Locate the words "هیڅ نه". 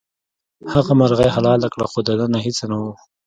2.45-2.75